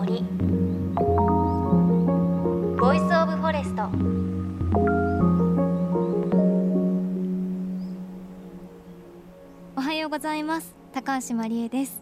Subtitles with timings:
[0.00, 0.24] 森。
[2.78, 3.82] Voice of Forest
[9.76, 10.74] おはようございます。
[10.94, 12.00] 高橋真理恵です。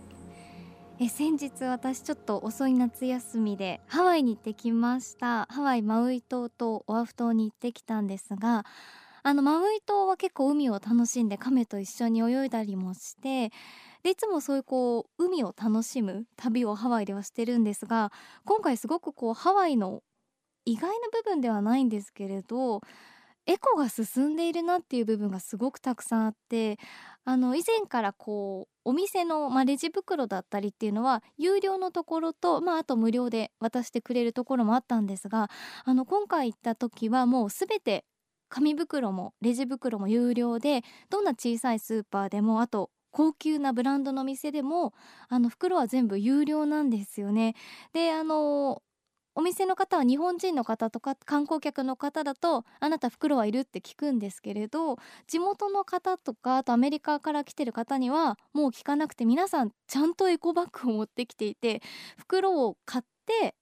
[1.00, 5.46] え先日私ちょっと遅い夏休みでハワイに行ってきました。
[5.50, 8.64] ハワイマウイ島とオアフ島に行ってきたんですが
[9.24, 13.50] あのマウイ島は結構海を楽しんで亀と一緒に泳いだりもして
[14.08, 18.10] でいつもそういうこう海を楽しむ旅をハワイではしてるんですが
[18.46, 20.00] 今回すごくこうハワイの
[20.64, 22.80] 意外な部分ではないんですけれど
[23.44, 26.78] エコが進んでいるなっていう部分がすごくたくさんあって
[27.26, 35.50] あの以前からこうお店の、まあ、レジ袋だったりっていうのは有料のところと、まあ、あと無料で渡してくれるところもあったんですが
[35.84, 38.06] あの今回行った時はもう全て
[38.48, 44.92] 紙袋もレジ袋も有料でどんな小さいスーパーでもあと高級なブランドの店でも
[45.28, 47.54] あの袋は全部有料なんですよね。
[47.92, 48.82] であの
[49.34, 54.96] お店の方は日本人の方とか観光客の方だとあなた袋はいるって聞くんですけれど
[55.28, 61.82] 地元の方とかあとアメリカから来てる方にはもう聞かなくて皆さんちゃんとエコバッグを持ってきていて
[62.16, 63.54] 袋を買って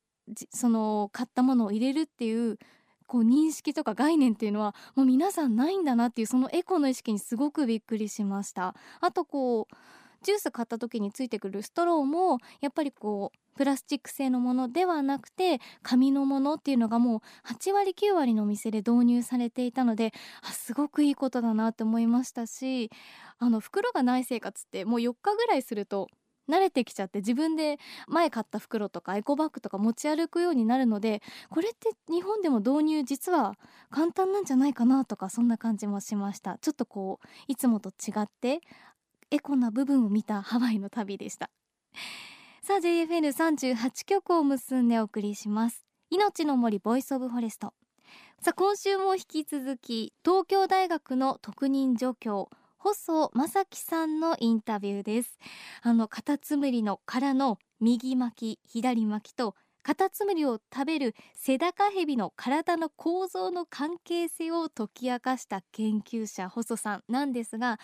[0.51, 2.59] その買ったものを入れるっていう
[3.07, 8.75] こう認識とか概念っていうのはもう皆さんないんだなっていうそのエコの意識にすごくびっくりしました。
[9.01, 9.75] あとこう
[10.23, 20.13] ジュース買った時についてくるストローもやっぱりこうプラスチック製のものではなくて紙のものっていうのがもう8割9割のお店で導入されていたので
[20.43, 22.91] あすごくいいことだなって思いましたし
[23.39, 26.09] あの袋がない生活ってもう4日ぐらいすると
[26.49, 33.55] 慣れてきちゃって自分で前買った袋とかエコバッグとか持ち歩くようになるのでこれって日本でも導入実は
[33.91, 36.59] 簡単なんじゃないかなとかそんな感じもしました。
[36.59, 38.61] ちょっとこういつもと違って
[39.31, 41.51] エコな部分を見たハワイの旅でした。
[42.63, 45.85] さあ JFN38 曲を結んでお送りします。
[46.11, 47.75] 命の森 Voice of Forest。
[48.41, 55.39] さあ今週も引き続き東京大学の特任助教細将貴さんのインタビューです。
[55.83, 59.55] あのカタツムリの殻の右巻き左巻きと
[59.87, 67.79] カタツムリを食べるセダカヘビの体の構造の関係性を解き明かした研究者細さんなんですが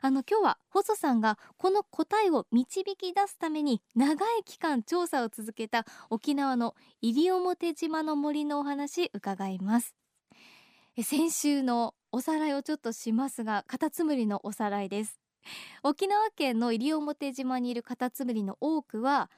[0.00, 9.96] あの今日は細さんがこの答えを導き出すために長い期間調査を続けた沖縄の西表島の森のお話伺います。
[11.02, 15.20] 先週のおさらいをちょっとしますがカタツムリのおさらいです。
[15.82, 19.30] 沖縄県の西表島にいるカタツムリの多くは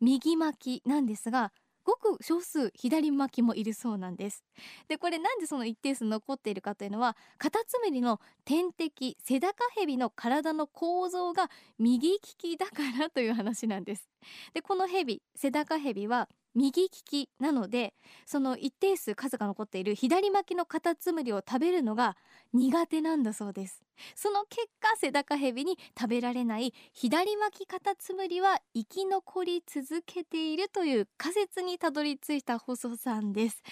[0.00, 4.44] 右巻きなんですがごく少数左巻きもいるそうなんです。
[4.88, 14.08] でこれなんでその一定数残っているかというのはカタツムリの天敵セダカヘビの体の構造が右利きだからという話なんです。
[14.52, 17.94] でこのヘビセダカヘビは右利きなので
[18.26, 22.16] その一定数数が残っている左巻きのカタツムリを食べるのが
[22.52, 23.82] 苦手なんだそうです。
[24.14, 33.62] その結果セダカヘビに食べられない左巻きカタツムリは生き残り続けているという仮説にたどり着いた細さんです。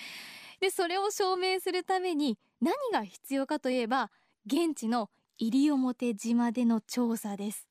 [0.60, 4.10] でそれを証明するために何が必要かといえば
[4.46, 7.68] 現地の西表島での調査です。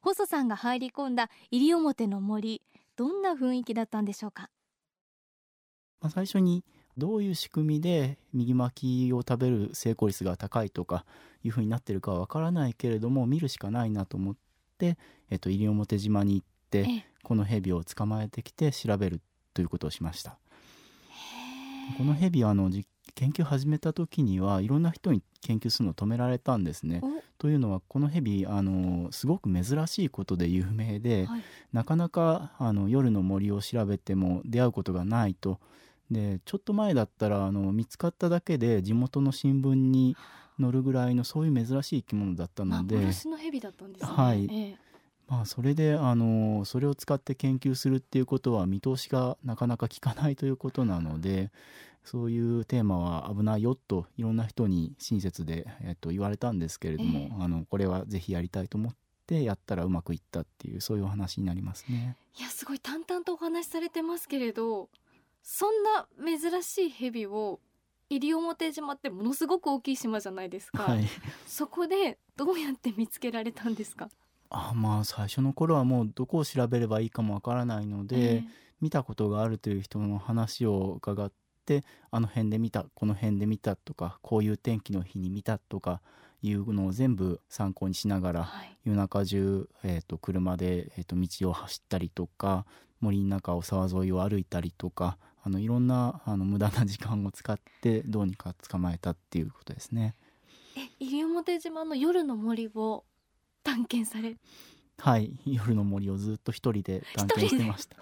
[0.00, 2.62] 細さんが入り込んだ西表の森
[2.98, 4.50] どんな雰囲気だったんでしょうか、
[6.00, 6.64] まあ、最初に
[6.96, 11.04] どういう仕組みで右巻きを食べる成功率が高いとか
[11.44, 14.36] いうふうになってるかはわからないけれども見るしかないなと思っ
[14.78, 14.98] て、
[15.30, 19.20] えっと、西表島に行ってこのヘビを捕まえてきて調べる
[19.54, 20.36] ということをしました。
[21.96, 22.68] このヘビはあの
[23.18, 27.02] 研究始めた時にはいろんな人に研究するのを止められたんですね。
[27.36, 31.42] というのはこのヘビあのすごく珍しいことで有名で、はい、
[31.72, 35.58] なかなかあの夜の森を調べても出会うことがないと。
[36.12, 40.16] でちょっと前だったらあの見つかっただけで地元の新聞に
[40.60, 44.10] 載るぐらいのそういう珍しい生き物だったので幻のヘビだったんですね。
[44.12, 44.88] はい、ええ
[45.26, 51.50] まあ、それであのそれを使って研究するっていうことは見通しがなかなか効かないということなので
[52.10, 58.92] そういうテーマは危ないよといろんな人に親切で、えっと、言われたんですけれども、えー、あのこれはぜひやりたいと思っ
[59.26, 62.16] てやったらうまくいったっていうそういうお話になりますね。
[62.38, 64.88] いやすごい淡々とお話しされてますけれど
[65.42, 67.60] そんな珍しいヘビを
[68.08, 71.04] 西表島ってものすごく大きい島じゃないですか、はい、
[71.46, 74.08] そこでどうやって見つけられたんですか？
[74.48, 78.44] あまあ最初の頃はもうどこを調べればいいかもわからないので、えー、
[78.80, 81.30] 見たことがあるという人の話を伺っ
[81.68, 86.00] てあの辺で見たこの辺で見たとかこういう天気の日に見たとか
[86.42, 92.64] いうのを全部参考にしながら、はい、夜中中、えーと、車で、えーと、道を走ったりとか
[93.00, 100.14] 森の中を沢沿いを歩いたりとかあのいろんなあの無駄な時間を使ってどうにか捕まえたっていうことですね。
[100.76, 103.04] え西表島の夜の森を
[103.62, 104.36] 探検され
[104.98, 107.96] はい夜の森をずっと一人で探検してました。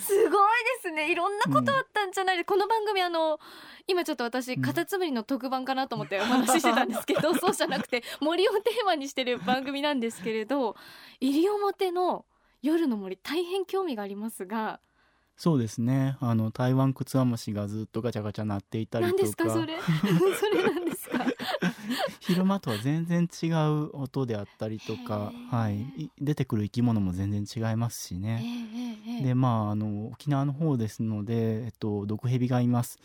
[0.00, 1.10] すごいですね。
[1.10, 2.36] いろんなことあったんじゃない。
[2.36, 3.38] で、この番組あの
[3.86, 4.62] 今ちょっと私うん。
[4.62, 10.76] カタツムリの特番かなと思って お話ししてたんですけど、 そうじゃなくて森をテーマにしてる番組なんですけれど
[11.20, 12.24] 西表の
[12.62, 14.80] 夜の森大変興味がありますが。
[15.36, 16.18] そうですね。
[16.20, 19.22] あの台湾クツワムシがずっとガチャガチャ鳴っていたり何とか。
[19.22, 19.78] ですかそれ？
[20.38, 20.99] それなんですか？
[22.20, 29.22] 昼間とは全然違う音であったりとか、はい、い出てくる生き物も全然違いますしええね。
[29.22, 32.98] でまああの沖縄の方ですので、えっと、毒蛇がいます。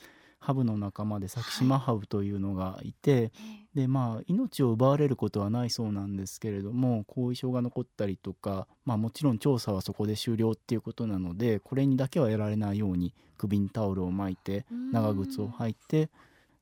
[0.46, 3.32] ハブの仲間でサキシマハブというのがいて、
[3.76, 16.10] えでまあ命を奪われることはないそうなんですけれども後遺症が残ったりとか、まあ、もちろん調査はそこで終了っていうことなのでこれにだけはやられないように首にタオルを巻いてえ長靴を履いて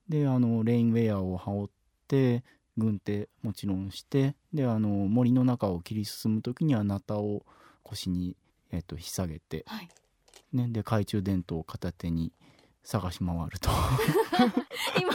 [0.10, 1.70] であのレインウェアを羽織っ
[2.08, 2.44] て
[2.78, 7.46] 軍手もちろんしてであの森の中を切り進む時にはナタを
[7.84, 8.36] 腰に、
[8.72, 9.90] えっと、引っ提げて、はい。
[10.52, 12.32] ね、で懐中電灯を片手に
[12.84, 13.70] 探し回ると。
[15.00, 15.10] 今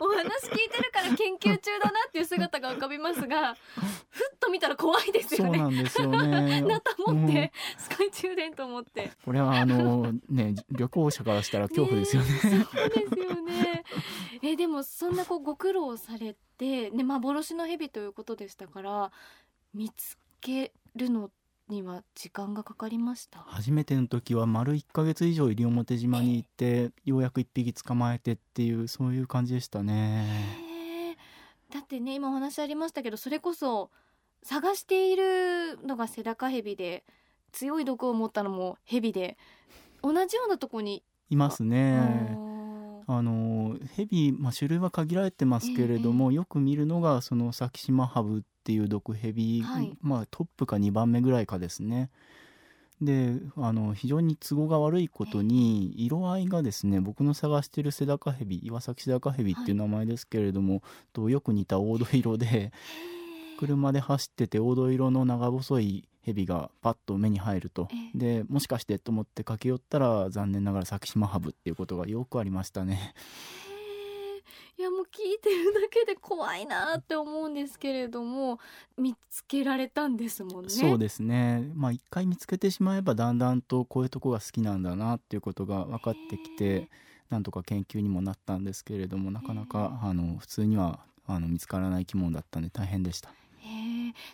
[0.00, 3.54] お話聞いてるから研究中だなっていう姿が浮かびますが
[4.10, 6.60] ふっと見たら怖いですそうよねなんですよね。
[6.62, 7.84] ナタ持って、うん。
[7.88, 9.10] 懐中電灯持って。
[9.24, 12.28] これはあのね旅行者からしたら恐怖ですよね。
[12.34, 13.84] えそうですよね。
[14.42, 19.10] えでもそんなこうご苦労されて、ね、幻の蛇ということでしたから
[19.72, 21.30] 見つけるの
[21.68, 23.40] には時間がかかりました。
[23.46, 31.16] 初めての時は丸1ヶ月以上西表島に行ってようやく1匹捕まえてっていうそういう感じでしたね。
[31.72, 33.90] だってね今お話ありましたけどそれこそ
[34.42, 37.04] 探しているのがセダカヘビで
[37.52, 39.36] 強い毒を持ったのもヘビで
[40.02, 41.62] 同じようなとこに、います。
[41.62, 42.53] あねー
[43.06, 49.92] あのヘビ、まあ、種類は限られてますけれども、よく見るのがそのサキシマハブっていう毒ヘビ、はい。
[50.00, 52.10] まあ、トップか2番目ぐらいかですね。
[53.02, 62.70] であの非常に都合が悪いことに色合いがですね僕の探してるセダカヘビ岩崎セダカヘビっていう名前ですけれども、とよく似た黄土色でへー
[63.58, 73.14] 車で走ってて黄土色の長細いヘビがパッと目に入るとえでもしかしてと思って駆け寄ったら残念ながらサキシマハブっていうことがよくありましたね。
[74.76, 78.58] いやもう聞いてるだけで怖いなって思うんですけれども
[78.98, 80.70] 見つけられたんですもんね。
[80.70, 86.88] そうですねまあ一回見つけてしまえばだんだんとこういうとこが好きなんだなっていうことが分かってきて
[87.30, 93.30] なんとか研究にもなったんですけれどもなかなかあの普通にはあの見つからない生き物だったんで大変でした。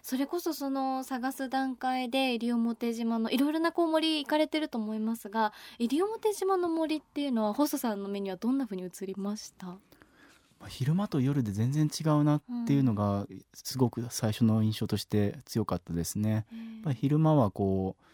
[0.02, 9.66] それこそその探す段階で西表島のいろいろなこう森行かれてると思いますが西表島の森っていうのは細さんの目にはどんな風に映りました？
[9.66, 9.78] ま
[10.66, 16.30] あ昼間と夜で全然違うなっていうのがすごく最初の印象として強かったですね。
[16.32, 16.44] やっ
[16.84, 18.04] ぱり昼間はこう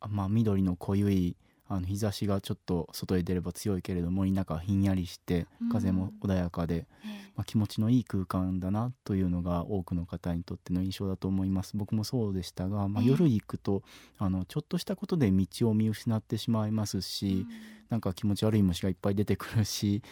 [0.00, 5.68] あまあ緑の濃ゆいあの日差しがちょっと外へ出れば強いけれど森の中はひんやりしてうん。
[5.70, 7.32] 風も穏やかで、ええ。
[7.36, 11.76] まあ、気持ちのいい空間だなというのが多くの方にとっての印象だと思います。
[11.76, 13.08] 僕もそうでしたが、まあ、ええ。
[13.10, 13.82] 夜行くと
[14.18, 17.46] あのちょっとしたことで道を見失ってしまいますし、
[17.88, 20.02] なんか気持ち悪い虫がいっぱい出てくるし、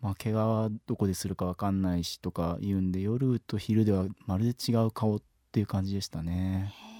[0.00, 5.20] まあ、怪我はどこでするか分かんないしとか言うんで夜と昼ではまるで違う顔っ
[5.50, 6.93] ていう感じでしたね。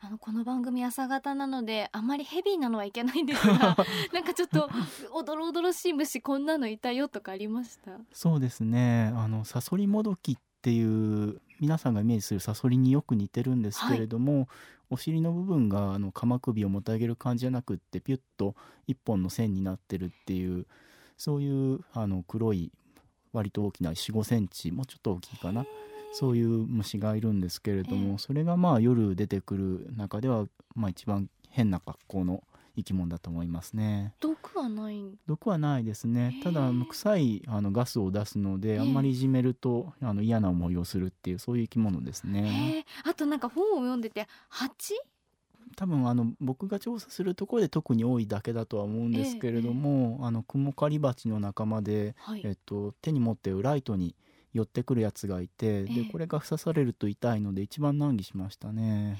[0.00, 3.76] あのこの番組朝方なのであまりヘビーなのはいけないんですが
[4.12, 4.68] なんかちょっと
[5.12, 7.92] おどろおどろしい虫こんなのいたよとかありました？
[8.12, 9.12] そうですね。
[9.14, 14.48] あのサソリモドキっていう皆さんがイメージするサソリによく似てるんですけれども、
[14.90, 18.54] お尻の部分があの鎌首をもたげる感じじゃなくってピュッと
[18.86, 20.66] 一本の線になってるっていう
[21.16, 22.70] そういうあの黒い
[23.32, 25.64] 割と大きな4 5センチもうちょっと大きいかな
[26.18, 28.18] そういう虫がいるんですけれども、ええ。
[28.18, 32.42] それがまあ夜出てくる中では、まあ、一番変な格好の
[32.76, 34.12] 生き物だと思いますね。
[34.20, 35.14] 毒はないん？
[35.26, 36.32] 毒はないですね。
[36.36, 36.42] へえ。
[36.42, 42.74] ただ臭いあのガスを出すので、えあんまりいじめるとあの嫌な思いをするっていうそういう生き物ですね。
[42.74, 42.84] へえ。
[43.04, 44.94] あとなんか本を読んでて蜂？
[45.74, 52.42] 多分あの僕が調査するところで特に多いだけだとは思うんですけれども、あのクモカリバチの仲間で、はい。
[52.44, 54.14] えっと、手に持ってるライトに
[54.56, 55.84] 寄ってくるやつがいて、ええ。
[55.84, 59.18] でこれが刺されると痛いので一番難儀しましたね。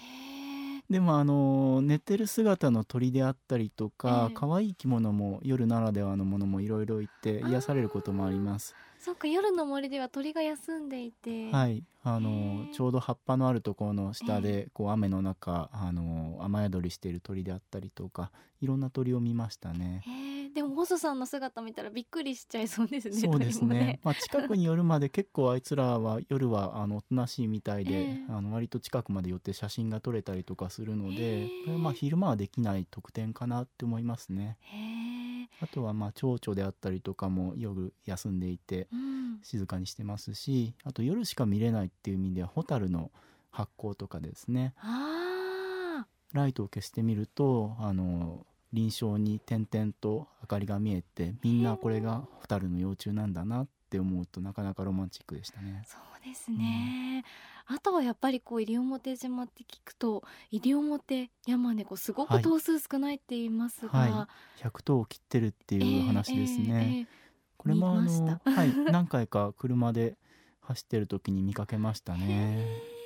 [0.89, 4.35] でもあの寝てる姿の鳥であったりとかええ。
[4.35, 8.75] 可愛い生き物も夜ならではのものもいろいろいて癒されることもあります。
[8.99, 11.51] そうか夜の森では鳥が休んでいて。
[11.53, 11.83] はい。
[12.03, 12.75] あへのえ。
[12.75, 20.03] ちょうど葉っぱのあるところの下でこう雨の中あの雨宿りしている鳥であったりとかいろんな鳥を見ましたね。
[20.07, 24.01] へえでも細さんの姿見たらびっくりしちゃいそうですねそうです鳥もね。
[24.03, 28.33] まあ、近くに寄るまで結構あいつらは夜はあのおとなしいみたいで、 ええ。
[28.33, 31.49] あの割と近くまで寄って写真が撮れたりとかするのへでえ。
[31.65, 34.57] これはまあ昼間はできない特典かなって思いますね。
[34.63, 35.49] へえ。
[35.61, 39.41] あとはまあ蝶々であったりとかも夜休んでいてうん。
[39.43, 43.13] 静かにしてますしあと夜しか見れないっていう意味ではホタルの
[43.51, 44.73] 発光とかですね。
[44.79, 48.47] あライトを消してみるとあの
[48.77, 55.83] 臨床に点々と明かりが見えてみんなこれがホタルの幼虫なんだなって思うとなかなかロマンチックでしたね。
[55.83, 55.89] ー。
[55.89, 57.25] そうですね、
[57.67, 62.43] あとはやっぱりこう西表島って聞くと西表山猫すごくはい。
[62.43, 64.29] 頭数少ないって言いますが、は
[64.59, 67.09] 100頭を切ってるっていう話ですね。
[67.57, 70.19] これもあの、はい、 何回か車で
[70.61, 72.29] 走ってる時に見かけましたえーえー。
[72.29, 72.97] ね。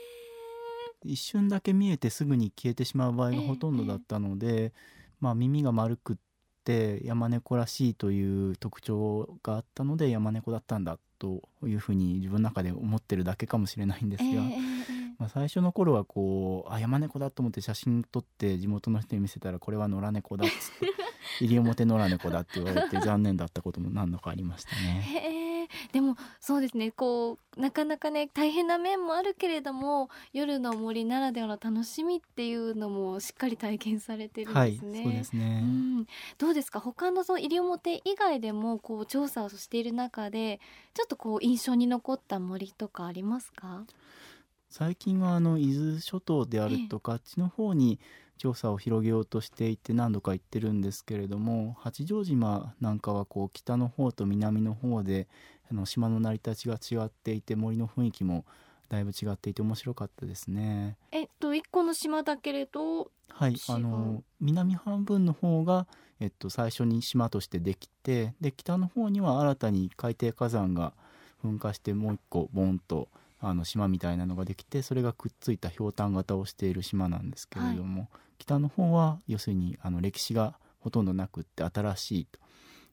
[1.05, 4.73] 一瞬だけ見えてすぐに消えてしまう場合がほとんどだったので、
[5.21, 6.17] まあ耳が丸くっ
[6.65, 20.87] て山猫らしいという特徴があったので山猫だったんだというふうに自分の中で思ってるだけかもしれないんですが、えーまあ、最初の頃はこうあ山猫だと思って写真撮って地元の人に見せたらこれは野良猫だっつって
[21.45, 25.03] 西表野良猫だって言われて残念だったことも何度かありましたね。
[25.03, 25.50] へえ
[25.93, 26.91] でもそうですね。
[26.93, 35.03] こうなかなかね大変な面もあるけれども夜の森ならではの楽しみっていうのもしっかり体験されてるんはい、ですね。
[35.03, 35.61] そうですね。
[35.63, 36.07] うん、
[36.39, 36.81] どうですか？
[36.81, 40.61] 他のその西表以外でもこう調査をしている中で
[40.95, 43.85] ちょっとこう印象に残った森とかありますか？
[44.69, 47.99] 最近はあの伊豆諸島であるとか、あっちの方に
[48.41, 55.29] 調査を広げようとしていて何度か行ってるんですけれども八丈島なんかはこう北の方と南の方で
[55.71, 58.47] あの島の成り立ちが違っていて森の雰囲気も
[58.89, 60.97] だいぶ違っていて面白かったですね。
[61.13, 65.87] えっと一個の島だけれどはいあの南半分の方が、
[66.19, 70.95] えっと、最初に島としてできてで北の方には新たに海底火山が
[71.45, 73.09] 噴火してもう一個ボンと
[73.41, 82.39] あの島みたいなのができてそれがくっついたひょうたん型をしている島なんですけれども、北の方は要するにあの歴史がほとんどなくって新しいと。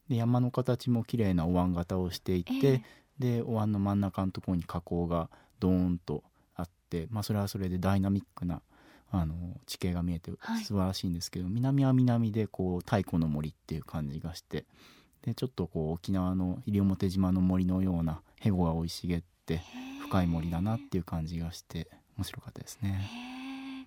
[0.08, 2.82] で山の形も綺麗なお椀型をしていて、ええ。
[3.18, 5.28] でお椀の真ん中のところに火口が
[5.60, 6.22] ドーンと
[6.54, 8.62] あって、まあ、それはそれでダイナミックな
[9.10, 9.34] あの
[9.66, 10.64] 地形が見えてはい。
[10.64, 14.64] 素晴らしいんですけど、南は南でこう太古の森っていう感じがして
[15.22, 19.60] でちょっとこう沖縄の西表島の森のようなヘゴが生い茂って
[20.08, 23.10] 深い森だなっていう感じがして面白かったですへね。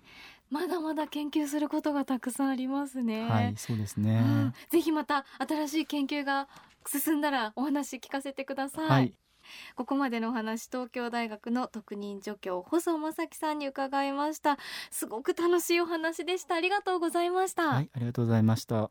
[0.50, 3.28] まだまだ研究することがたくさんありますね。
[3.28, 4.52] はいそうですうんね。
[4.70, 6.48] ぜひまた新しい研究が
[6.86, 8.88] 進んだらお話聞かせてください。
[8.88, 9.18] はい
[9.74, 14.56] ここまでのお話東京大学の特任助教細正樹さんに伺いました
[14.90, 18.90] すごく楽しいお話でしたありがとうございました、はいありがとうございました。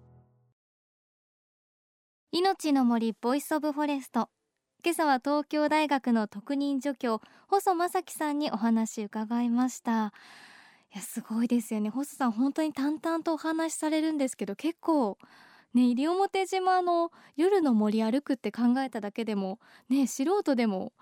[2.33, 4.29] 命の森 Voice of Forest。
[4.85, 10.13] 今朝は東京大学の特任助教細将貴さんにお話伺いました。
[10.93, 11.89] いやすごいですよね。
[11.89, 15.17] 細さん本当に淡々とお話しされるんですけど結構
[15.73, 19.59] ね西表島の夜の森歩くって考えただけでも
[19.89, 20.93] ね素人でも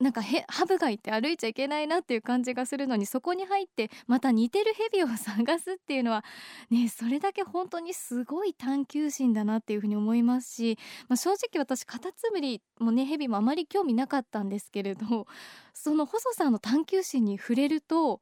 [0.00, 6.24] なんかへハブがいて歩いちゃいけないなっていう感じがするのにそこに入ってまた似てるヘビを探すっていうのは
[6.70, 10.78] ねそれだけ本当にすごい探求心だなっていうふうに思いますし、
[11.08, 15.26] まあ、正直私カタツムリもねヘビもあまり興味なかったんですけれど
[15.74, 18.20] その細さんの探求心に触れると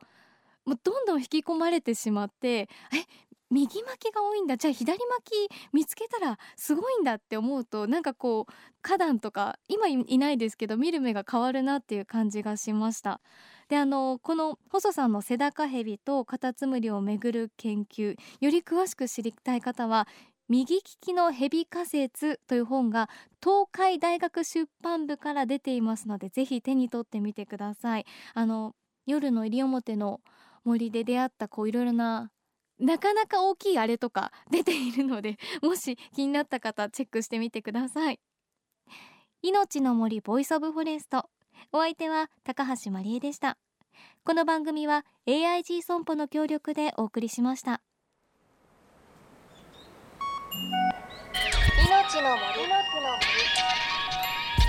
[0.65, 2.69] もうどんどん引き込まれてしまってえ
[3.51, 4.57] 右巻きが多いんだ。
[4.57, 8.53] じゃあ左巻き見つけたらすごいんだって思うとなんかこう
[8.83, 13.21] 花壇とか今いないですけど見る目が変わるなっていう感じがしました。
[13.69, 20.09] であのこの細さんのセダカヘビとカタツムリをめぐる研究より詳しく知りたい方は
[20.49, 23.11] 右利きのヘビ仮説という本が
[23.43, 28.07] 東海大学出版部から出ていますのでぜひ手に取ってみてください。
[28.35, 28.75] あの
[29.07, 30.21] 夜の西表の
[30.65, 32.31] 森で出会ったこういろいろな
[32.79, 38.21] なかなか大きいあれとか出ているので もし気になった方チェックしてみてください。
[39.43, 41.31] 命の森 Voice of Forest
[41.73, 43.59] お相手は高橋真理恵でした。
[44.25, 47.81] この番組は AIG 損保の協力でお送りしました。
[51.87, 52.69] 命の森。
[52.69, 52.89] の森。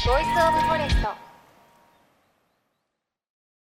[0.05, 1.28] Voice of Forest